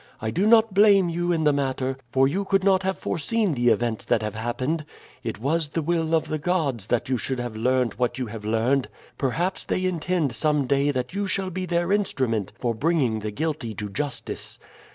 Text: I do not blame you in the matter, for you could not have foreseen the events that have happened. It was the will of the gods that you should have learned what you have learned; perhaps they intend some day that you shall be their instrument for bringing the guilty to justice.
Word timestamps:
I 0.19 0.31
do 0.31 0.47
not 0.47 0.73
blame 0.73 1.09
you 1.09 1.31
in 1.31 1.43
the 1.43 1.53
matter, 1.53 1.95
for 2.11 2.27
you 2.27 2.43
could 2.43 2.63
not 2.63 2.81
have 2.81 2.97
foreseen 2.97 3.53
the 3.53 3.69
events 3.69 4.03
that 4.05 4.23
have 4.23 4.33
happened. 4.33 4.83
It 5.23 5.37
was 5.37 5.69
the 5.69 5.83
will 5.83 6.15
of 6.15 6.27
the 6.27 6.39
gods 6.39 6.87
that 6.87 7.07
you 7.07 7.19
should 7.19 7.39
have 7.39 7.55
learned 7.55 7.93
what 7.93 8.17
you 8.17 8.25
have 8.25 8.43
learned; 8.43 8.87
perhaps 9.19 9.63
they 9.63 9.85
intend 9.85 10.33
some 10.33 10.65
day 10.65 10.89
that 10.89 11.13
you 11.13 11.27
shall 11.27 11.51
be 11.51 11.67
their 11.67 11.91
instrument 11.93 12.51
for 12.57 12.73
bringing 12.73 13.19
the 13.19 13.29
guilty 13.29 13.75
to 13.75 13.89
justice. 13.91 14.57